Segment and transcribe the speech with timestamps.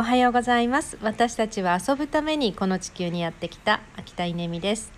[0.00, 0.96] おはようございます。
[1.02, 4.90] 私たちは遊ぶためにこの地球にやってきた秋田稲美です、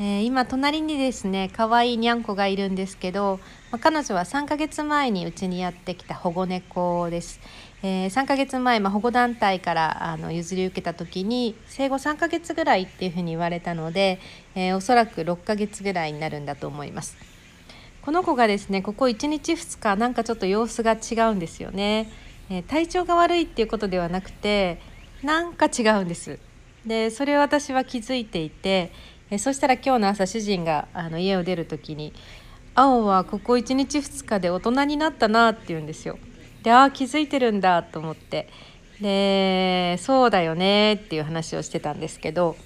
[0.00, 3.38] えー、今隣にですね可愛いいにゃんこがいるんですけど、
[3.70, 7.38] まあ、彼女は3ヶ月前にうちにやってきた保護猫です、
[7.84, 14.18] えー、3ヶ月前、まあ、保護団体からあの譲り受けた時に生後3ヶ月ぐらいっていうふうに言われたので、
[14.56, 17.16] えー、おそらく6ヶ月ぐらいになるんだと思います。
[18.02, 22.10] この子がですねここ1日2日なんかちょっと様子が違うんですよね。
[22.50, 24.80] え、体調が悪いっていうことではなくて
[25.22, 26.38] なんか違うんです
[26.84, 28.92] でそれを私は気づいていて、
[29.30, 32.12] え、そしたら今日の朝主人があの家を出る時に
[32.76, 36.18] 「青はここ1日2日で大人になったな」って言うんですよ。
[36.62, 38.48] でああ気づいてるんだと思って
[39.00, 42.56] でそうだよねっていう話をしてたんですけど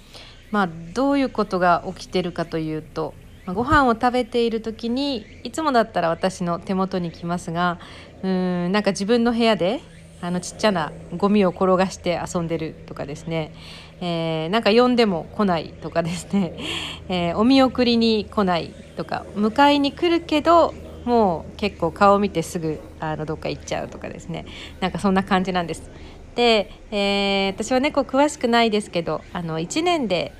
[0.51, 3.13] まあどういうことが起きてるかというと
[3.53, 7.79] ご飯を食べている時にいつもだったら私の手元に来ますが
[8.23, 9.81] うーんなんか自分の部屋で
[10.21, 13.53] あのちっちゃなゴミを転がして遊んでるとかですね、
[14.01, 16.57] えー、なんか呼んでも来ないとかですね、
[17.07, 19.25] えー、お見送りに来ないとか。
[19.35, 20.73] 迎えに来るけど
[21.05, 24.45] もう結構顔見てすぐあのどっか行っちゃうとかですね。
[24.81, 25.89] なんかそんな感じなんです。
[26.35, 30.33] で、えー、私は猫詳しくないですけどあの1年で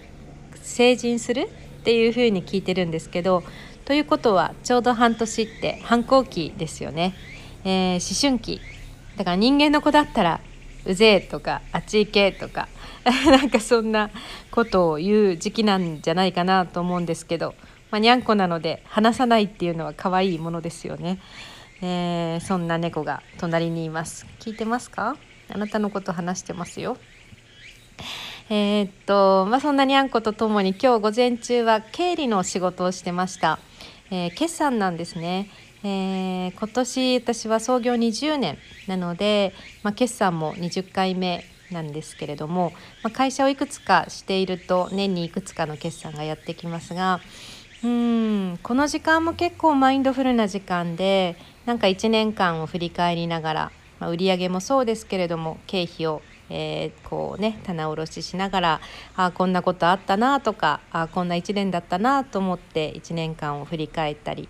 [0.62, 3.44] 成人するっていうふうに聞いてるんですけど
[3.86, 7.16] ということはちょうど半年って反抗期ですよね。
[7.64, 8.62] えー、思春期。
[9.18, 10.42] だから人間の子だったら
[10.86, 12.68] うぜえとかあっち行けとか
[13.04, 14.12] なんかそんな
[14.52, 17.56] ことを言う時期なんじゃないかなと思うんですけど、
[17.92, 21.20] まあ、にゃんこなので話さないっていうのは可愛いものですよね、
[21.82, 24.26] えー、そんな猫が隣にいます。
[24.40, 25.18] 聞いてますか？
[25.52, 26.98] あなたのこと話してますよ。
[28.52, 33.60] えー、っとまあそんなにゃんことともに今日午前中は経理の仕事をしてました、
[34.10, 35.50] えー、決算なんですね。
[35.84, 47.22] えー、今年私は創業20年なので、まあ、決算も20回目なんですけれども、まあ、会社をいくつかしていると年にいくつかの決算がやってきますが
[47.84, 58.82] うんこの時間も結構マインドフルな時間でなんか1年間を振り返りながら、まあ、売上もそうですけれども経費をえー、こうね棚卸ししながら
[59.16, 64.50] あこんなことあったなとかあこんな1年だったなと思って1年間を振り返ったり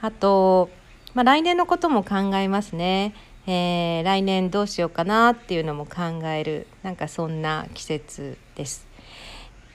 [0.00, 0.70] あと、
[1.14, 3.14] まあ、来年のことも考えますね。
[3.48, 8.88] えー、来年どうしようかなっていうのも考えるなんかそんな季節です。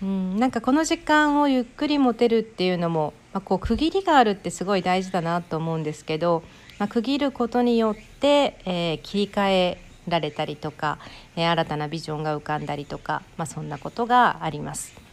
[0.02, 6.44] うん、なんかこの時間をゆっくり持てるっていうのも、まあ、こう区切りがあるってすごい大事だなと思うんですけど、
[6.80, 10.98] まあ、区切ることによって、えー、切り替えられたりとか、
[11.36, 15.12] え、新たなビジョンが浮かんだりとか、まあ、そんなことがあります。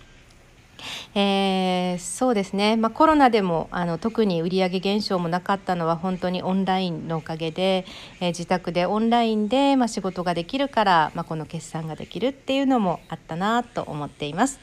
[1.14, 7.84] えー、そうですね、まあ、コロナでもあの特に売上減少もなかったのは本当にオンラインのおかげで、
[8.20, 14.60] えー、自宅でオンラインで、まあ、仕事ができるから、まあ、この決算ができるっていうのもあったなと思っています。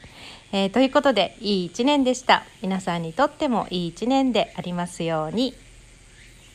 [0.52, 5.65] えー、ということでいい一年でした皆さんにとってもいい一年でありますように。